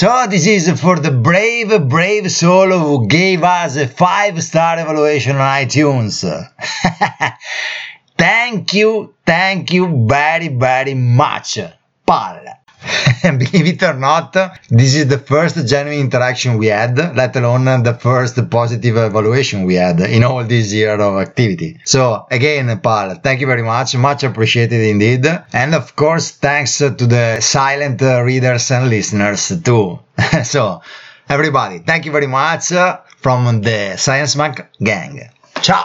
So 0.00 0.26
this 0.30 0.46
is 0.46 0.80
for 0.80 0.98
the 0.98 1.10
brave, 1.10 1.86
brave 1.90 2.32
soul 2.32 2.70
who 2.70 3.06
gave 3.06 3.42
us 3.44 3.76
a 3.76 3.86
five 3.86 4.42
star 4.42 4.78
evaluation 4.78 5.36
on 5.36 5.42
iTunes. 5.42 6.24
thank 8.16 8.72
you, 8.72 9.12
thank 9.26 9.74
you 9.74 10.06
very, 10.08 10.48
very 10.48 10.94
much, 10.94 11.58
Paul. 13.20 13.32
Believe 13.38 13.66
it 13.66 13.82
or 13.82 13.94
not, 13.94 14.32
this 14.68 14.94
is 14.94 15.08
the 15.08 15.18
first 15.18 15.66
genuine 15.66 16.00
interaction 16.00 16.58
we 16.58 16.66
had, 16.66 16.96
let 17.16 17.36
alone 17.36 17.82
the 17.82 17.94
first 17.94 18.38
positive 18.50 18.96
evaluation 18.96 19.64
we 19.64 19.74
had 19.74 20.00
in 20.00 20.24
all 20.24 20.44
this 20.44 20.72
year 20.72 21.00
of 21.00 21.20
activity. 21.20 21.78
So 21.84 22.26
again, 22.30 22.80
Paul, 22.80 23.16
thank 23.16 23.40
you 23.40 23.46
very 23.46 23.62
much. 23.62 23.96
Much 23.96 24.24
appreciated 24.24 24.80
indeed. 24.80 25.26
And 25.52 25.74
of 25.74 25.96
course, 25.96 26.32
thanks 26.32 26.78
to 26.78 26.90
the 26.90 27.40
silent 27.40 28.00
readers 28.00 28.70
and 28.70 28.88
listeners 28.88 29.52
too. 29.62 29.98
so 30.44 30.82
everybody, 31.28 31.78
thank 31.80 32.04
you 32.04 32.12
very 32.12 32.26
much 32.26 32.72
from 33.18 33.60
the 33.60 33.96
Science 33.96 34.36
Mac 34.36 34.70
gang. 34.82 35.28
Ciao! 35.62 35.84